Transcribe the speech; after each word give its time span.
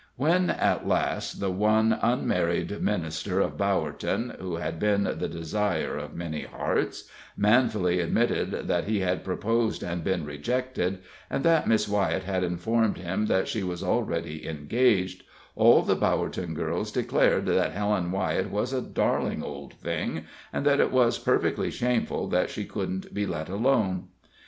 When 0.15 0.49
at 0.49 0.87
last 0.87 1.39
the 1.39 1.51
one 1.51 1.95
unmarried 2.01 2.81
minister 2.81 3.39
of 3.39 3.55
Bowerton, 3.55 4.35
who 4.39 4.55
had 4.55 4.79
been 4.79 5.03
the 5.03 5.29
desire 5.29 5.95
of 5.95 6.15
many 6.15 6.41
hearts, 6.41 7.07
manfully 7.37 7.99
admitted 7.99 8.67
that 8.67 8.85
he 8.85 9.01
had 9.01 9.23
proposed 9.23 9.83
and 9.83 10.03
been 10.03 10.25
rejected, 10.25 11.03
and 11.29 11.43
that 11.45 11.67
Miss 11.67 11.87
Wyett 11.87 12.23
had 12.23 12.43
informed 12.43 12.97
him 12.97 13.27
that 13.27 13.47
she 13.47 13.61
was 13.61 13.83
already 13.83 14.47
engaged, 14.47 15.21
all 15.55 15.83
the 15.83 15.93
Bowerton 15.95 16.55
girls 16.55 16.91
declared 16.91 17.45
that 17.45 17.73
Helen 17.73 18.11
Wyett 18.11 18.49
was 18.49 18.73
a 18.73 18.81
darling 18.81 19.43
old 19.43 19.75
thing, 19.75 20.25
and 20.51 20.65
that 20.65 20.79
it 20.79 20.91
was 20.91 21.19
perfectly 21.19 21.69
shameful 21.69 22.27
that 22.29 22.49
she 22.49 22.65
couldn't 22.65 23.13
be 23.13 23.27
let 23.27 23.49
alone. 23.49 24.07